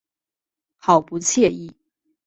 [0.77, 1.75] 好不惬意